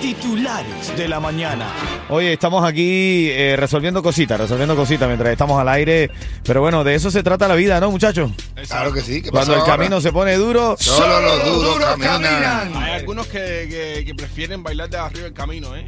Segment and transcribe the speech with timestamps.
[0.00, 1.66] Titulares de la mañana.
[2.08, 6.10] Oye, estamos aquí eh, resolviendo cositas, resolviendo cositas mientras estamos al aire.
[6.44, 8.30] Pero bueno, de eso se trata la vida, ¿no, muchachos?
[8.68, 9.22] Claro que sí.
[9.22, 9.72] ¿qué Cuando el ahora?
[9.72, 10.76] camino se pone duro.
[10.78, 12.76] Solo los duros caminan.
[12.76, 15.86] Hay algunos que, que- que prefieren bailar de arriba del camino, ¿eh?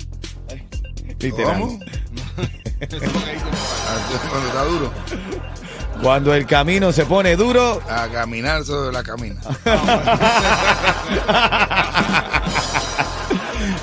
[1.21, 1.61] Literal.
[1.61, 1.79] ¿Cómo?
[2.81, 3.49] Eso es lo que dicen.
[4.31, 4.93] Cuando está duro.
[6.03, 7.81] Cuando el camino se pone duro.
[7.89, 9.41] A caminar sobre la camina.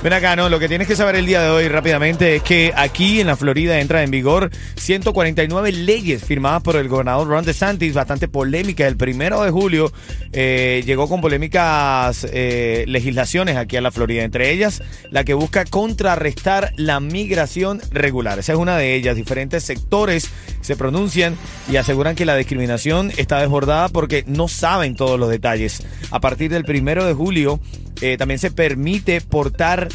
[0.05, 2.72] Ven acá, no, lo que tienes que saber el día de hoy rápidamente es que
[2.76, 7.96] aquí en la Florida entra en vigor 149 leyes firmadas por el gobernador Ron DeSantis,
[7.96, 8.86] bastante polémica.
[8.86, 9.91] El primero de julio
[10.32, 15.65] eh, llegó con polémicas eh, legislaciones aquí a la Florida, entre ellas la que busca
[15.65, 18.37] contrarrestar la migración regular.
[18.37, 19.15] Esa es una de ellas.
[19.15, 20.30] Diferentes sectores
[20.62, 21.35] se pronuncian
[21.68, 25.82] y aseguran que la discriminación está desbordada porque no saben todos los detalles.
[26.12, 27.60] A partir del primero de julio,
[28.01, 29.88] eh, también se permite portar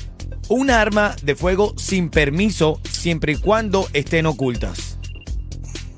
[0.48, 4.98] un arma de fuego sin permiso siempre y cuando estén ocultas.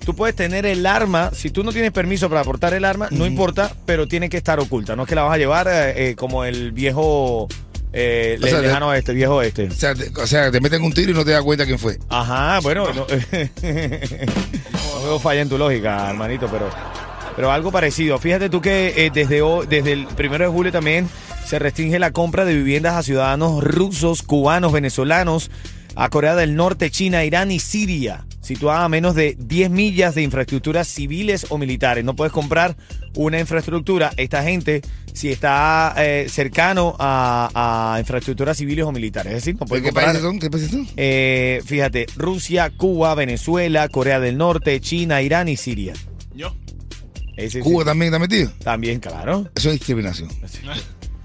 [0.05, 3.25] Tú puedes tener el arma, si tú no tienes permiso para portar el arma, no
[3.25, 4.97] importa, pero tiene que estar oculta.
[4.97, 7.47] No es que la vas a llevar eh, eh, como el viejo
[7.93, 9.69] eh, O sea, de- lejano este, viejo este.
[9.69, 11.79] O sea, te, o sea, te meten un tiro y no te das cuenta quién
[11.79, 11.99] fue.
[12.09, 13.07] Ajá, bueno, no,
[14.93, 16.69] no veo falla en tu lógica, hermanito, pero,
[17.37, 18.19] pero algo parecido.
[18.19, 21.09] Fíjate tú que eh, desde, desde el primero de julio también
[21.53, 25.51] se restringe la compra de viviendas a ciudadanos rusos, cubanos, venezolanos,
[25.97, 30.23] a Corea del Norte, China, Irán y Siria, situada a menos de 10 millas de
[30.23, 32.07] infraestructuras civiles o militares.
[32.07, 32.75] No puedes comprar
[33.17, 34.13] una infraestructura.
[34.17, 34.81] Esta gente,
[35.13, 37.51] si está eh, cercano a,
[37.95, 40.07] a infraestructuras civiles o militares, es decir, no puedes ¿Qué comprar.
[40.07, 40.39] países son?
[40.39, 40.89] ¿Qué países son?
[40.97, 45.93] Eh, fíjate, Rusia, Cuba, Venezuela, Corea del Norte, China, Irán y Siria.
[46.35, 46.57] Yo.
[47.37, 47.61] Ese sí.
[47.61, 48.51] Cuba también está metido.
[48.65, 49.51] También, claro.
[49.55, 50.31] Eso es discriminación.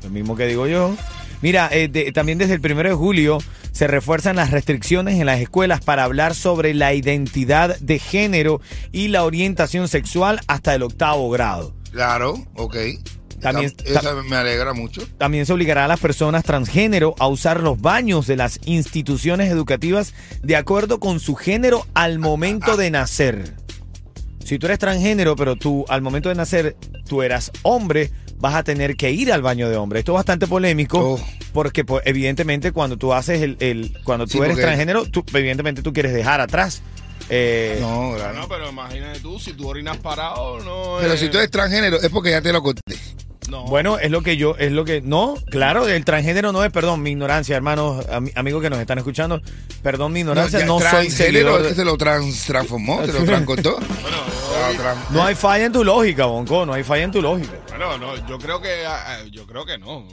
[0.08, 0.96] Lo mismo que digo yo.
[1.42, 3.40] Mira, eh, de- también desde el primero de julio
[3.74, 9.10] se refuerzan las restricciones en las escuelas para hablar sobre la identidad de género y
[9.10, 11.76] la orientación sexual hasta el octavo grado.
[11.92, 12.76] Claro, ok.
[13.42, 15.04] También- Esa- me alegra mucho.
[15.20, 20.14] También se obligará a las personas transgénero a usar los baños de las instituciones educativas
[20.42, 23.54] de acuerdo con su género al momento de nacer.
[24.44, 28.64] Si tú eres transgénero, pero tú al momento de nacer tú eras hombre, vas a
[28.64, 30.00] tener que ir al baño de hombre.
[30.00, 31.20] Esto es bastante polémico Oh.
[31.54, 35.82] porque pues, evidentemente cuando tú haces el, el- cuando tú Sí, eres transgénero, tú, evidentemente
[35.82, 36.82] tú quieres dejar atrás.
[37.30, 38.34] eh, No, claro.
[38.40, 40.98] No, pero imagínate tú, si tú orinas parado, no.
[41.02, 42.82] Pero eh, si tú eres transgénero es porque ya te lo conté.
[43.50, 43.64] No.
[43.64, 47.02] Bueno, es lo que yo, es lo que, no, claro, el transgénero no es, perdón,
[47.02, 49.42] mi ignorancia, hermanos, ami- amigos que nos están escuchando,
[49.82, 51.62] perdón mi ignorancia, ya no, soy seguidor.
[51.62, 53.78] es que de- se lo trans, transformó, se lo transcortó.
[53.80, 54.18] Bueno,
[55.12, 57.54] No hay falla en tu lógica, Bonco, no hay falla en tu lógica.
[57.86, 58.86] Bueno, no, yo creo que.
[58.86, 60.08] ah, ah, Yo creo que no.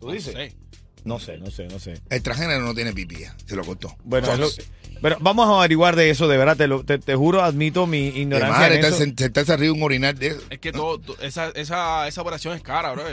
[0.00, 0.32] ¿Tú No dices?
[0.34, 0.56] sé.
[1.04, 2.00] No sé, no sé, no sé.
[2.10, 3.96] El transgénero no tiene pipí, se lo cortó.
[4.04, 4.70] Bueno, es lo- Fox.
[5.00, 8.10] pero vamos a averiguar de eso, de verdad, te, lo- te, te juro, admito mi
[8.10, 8.98] De ignorancia madre, en está, eso.
[8.98, 10.40] se, se está arriba un orinar de eso.
[10.50, 13.04] Es que todo, to- esa, esa, esa operación es cara, bro.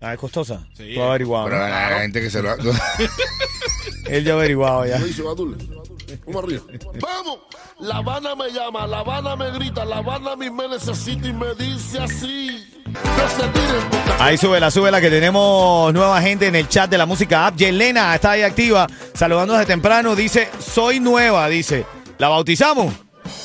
[0.00, 0.64] Ah, es costosa.
[0.76, 0.92] Sí.
[0.94, 1.68] Tú averiguado, Pero ¿no?
[1.68, 2.54] la, la gente que se lo
[4.06, 5.00] Él ya ha averiguado ya.
[6.26, 6.62] Vamos arriba.
[7.00, 7.38] Vamos.
[7.80, 11.32] La Habana me llama, La Habana me grita, La Habana a mí me necesita y
[11.32, 12.81] me dice así.
[12.92, 16.98] No se tiren porque Ahí súbela, súbela, que tenemos nueva gente en el chat de
[16.98, 17.56] la música app.
[17.56, 20.14] Yelena está ahí activa, saludando desde temprano.
[20.14, 21.84] Dice, soy nueva, dice.
[22.18, 22.94] ¿La bautizamos?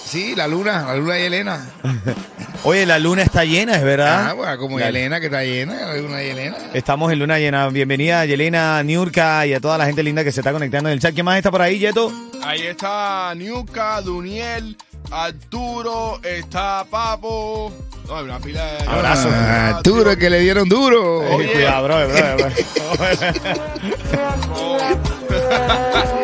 [0.05, 1.65] Sí, la luna, la luna de Elena.
[2.63, 4.27] Oye, la luna está llena, es verdad.
[4.29, 6.57] Ah, bueno, como La- Elena que está llena, la luna de Elena.
[6.73, 7.67] Estamos en luna llena.
[7.69, 10.93] Bienvenida a Yelena, Niurka y a toda la gente linda que se está conectando en
[10.93, 11.13] el chat.
[11.13, 12.11] ¿Quién más está por ahí, Yeto?
[12.43, 14.77] Ahí está Niuka, Duniel,
[15.11, 17.71] Arturo, está Papo.
[18.07, 18.87] No, una pila de.
[18.87, 19.29] Abrazo.
[19.31, 21.19] Ah, Arturo, el que le dieron duro.
[21.35, 22.49] Oye, cuidado, bro, bro, bro.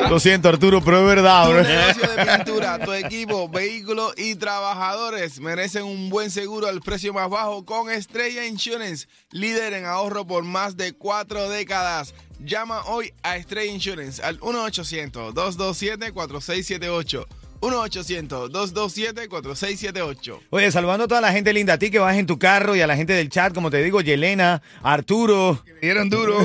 [0.09, 1.63] Lo siento, Arturo, pero es verdad, bro.
[1.63, 7.29] negocio de pintura, tu equipo, vehículos y trabajadores merecen un buen seguro al precio más
[7.29, 12.13] bajo con Estrella Insurance, líder en ahorro por más de cuatro décadas.
[12.39, 17.25] Llama hoy a Estrella Insurance al 1-800-227-4678.
[17.63, 20.39] 1-800-227-4678.
[20.49, 22.81] Oye, saludando a toda la gente linda, a ti que vas en tu carro y
[22.81, 25.63] a la gente del chat, como te digo, Yelena, Arturo.
[25.65, 26.37] Le dieron duro.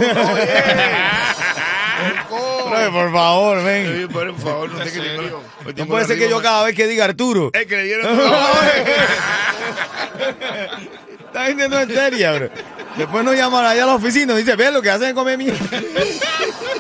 [2.70, 3.88] Oye, por favor, ven.
[3.88, 5.32] Oye, por favor, no sé qué le
[5.76, 7.50] No puede ser que yo cada vez que diga Arturo.
[7.52, 8.36] Es que le dieron duro.
[11.48, 12.50] mintiendo en serio, bro.
[12.96, 15.58] Después nos llaman allá a la oficina y dice, ve lo que hacen comer mierda.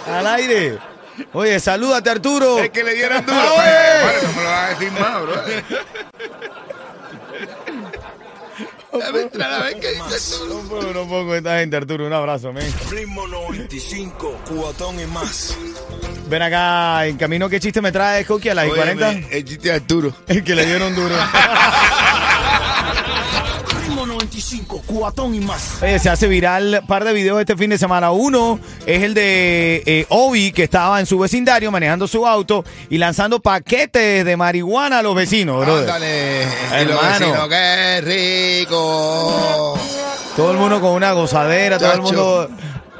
[0.18, 0.78] Al aire.
[1.32, 2.58] Oye, salúdate, Arturo.
[2.58, 3.38] Es que le dieron duro.
[3.38, 4.04] Ah, oye.
[4.04, 5.34] vale, no me lo vas a decir más, bro.
[8.98, 10.48] Dame entrar a ver qué dice tú.
[10.48, 12.06] No puedo, no puedo con esta gente, Arturo.
[12.06, 12.72] Un abrazo, men.
[12.90, 15.56] Ritmo 95, cubatón y más.
[16.28, 19.08] Ven acá, en camino, ¿qué chiste me traes, Coqui, a las y 40?
[19.08, 20.12] Óyeme, El chiste de Arturo.
[20.26, 21.14] El que le dieron duro.
[24.38, 25.82] Ritmo 95, cubatón y más.
[25.82, 28.10] Oye, se hace viral un par de videos este fin de semana.
[28.12, 32.98] Uno es el de eh, Obi, que estaba en su vecindario manejando su auto y
[32.98, 35.90] lanzando paquetes de marihuana a los vecinos, brother.
[35.90, 36.42] Ándale,
[36.72, 37.26] Hermano.
[37.26, 37.48] hermano.
[37.48, 38.00] qué
[38.62, 39.78] rico.
[40.36, 42.48] Todo el mundo con una gozadera, todo el mundo...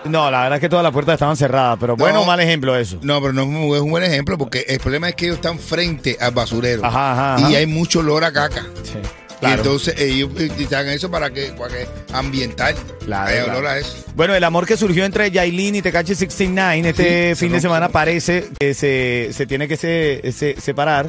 [0.05, 2.25] No, la verdad es que todas las puertas estaban cerradas, pero bueno No.
[2.25, 2.99] mal ejemplo eso.
[3.02, 5.37] No, pero no es un- es un buen ejemplo porque el problema es que ellos
[5.37, 6.85] están frente al basurero.
[6.85, 7.50] Ajá, ajá, ajá.
[7.50, 8.64] Y hay mucho olor a caca.
[8.85, 8.93] Sí,
[9.40, 12.75] Y entonces ellos utilizan eso para que, para que ambiental.
[13.05, 13.69] Claro, Hay claro.
[13.69, 13.94] a eso.
[14.17, 17.88] Bueno, el amor que surgió entre Yailin y Tekashi 69 este Sí, fin de semana
[17.88, 21.06] parece que se, se tiene que se, se- separar.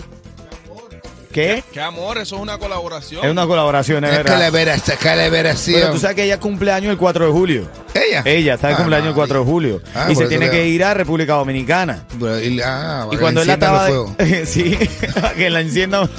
[1.32, 1.64] ¿Qué?
[1.72, 3.24] Qué amor, eso es una colaboración.
[3.24, 4.40] Es una colaboración, es Es que verdad.
[4.40, 5.80] la vera, es que la veración.
[5.80, 7.70] Pero tú sabes que ella cumple años el 4 de julio.
[7.94, 8.24] Ella.
[8.26, 9.82] Ella está de Ah, cumpleaños el 4 de julio.
[9.94, 12.04] Ah, y se tiene le- que ir a República Dominicana.
[12.44, 13.88] Y- ah, Y cuando él la estaba.
[14.46, 14.76] sí,
[15.38, 16.10] que la encienda.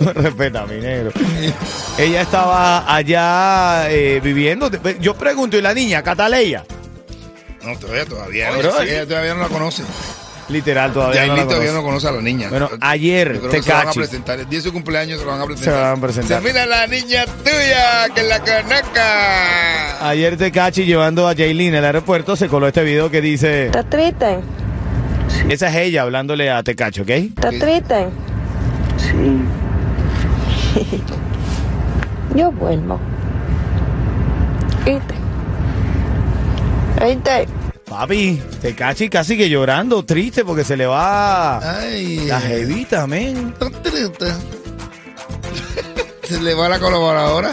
[0.14, 1.12] Respeta, mi negro.
[1.98, 4.70] Ella estaba allá eh, viviendo.
[5.00, 6.64] Yo pregunto, ¿y la niña, Cataleya?
[7.64, 8.52] No, todavía, todavía.
[8.52, 8.88] Oye, no, sí.
[8.88, 9.82] ella todavía no la conoce.
[10.48, 12.48] Literal, todavía no la todavía no conoce a la niña.
[12.48, 14.38] Bueno, ayer, Yo creo que se van a presentar.
[14.38, 15.74] El día de su cumpleaños se lo van a presentar.
[15.74, 16.42] Se van a presentar.
[16.42, 20.08] Se mira la niña tuya, que la conozca.
[20.08, 23.66] Ayer Tecachi llevando a Jaylin al aeropuerto se coló este video que dice.
[23.66, 24.38] ¿Estás triste?
[25.48, 27.10] Esa es ella hablándole a Tecachi, ¿ok?
[27.10, 28.06] ¿Estás triste?
[28.98, 29.65] Sí.
[32.34, 33.00] Yo vuelvo.
[34.84, 35.14] ¿Viste?
[37.04, 37.48] ¿Viste?
[37.88, 42.26] Papi, Tecachi casi que llorando, triste porque se le va Ay.
[42.26, 43.52] la jevita, men.
[43.54, 44.26] Tan triste.
[46.24, 47.50] Se le va la colaboradora.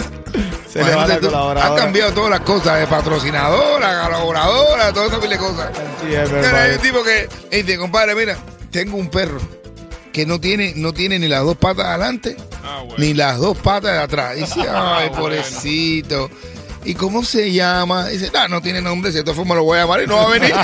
[0.68, 1.68] Se le va la tú, colaboradora.
[1.68, 5.70] Han cambiado todas las cosas, de patrocinadora, colaboradora, todas esas miles de cosas.
[6.02, 6.62] Sí, es Mira, verdad.
[6.64, 7.30] hay un tipo que
[7.62, 8.38] dice, compadre, mira,
[8.72, 9.38] tengo un perro
[10.12, 12.96] que no tiene, no tiene ni las dos patas adelante, Ah, bueno.
[12.98, 14.36] ni las dos patas de atrás.
[14.36, 15.22] Dice, ay, bueno.
[15.24, 16.30] pobrecito.
[16.86, 18.08] ¿Y cómo se llama?
[18.08, 20.16] Dice, no, no tiene nombre, si de todas formas lo voy a llamar y no
[20.18, 20.54] va a venir.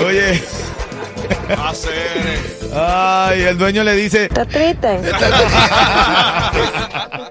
[0.06, 0.42] Oye,
[1.58, 2.38] Hacer.
[2.74, 5.00] ay, el dueño le dice, ¿Estás triste?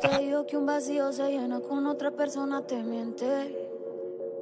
[0.02, 3.26] Te digo que un vacío se llena con otra persona, te miente.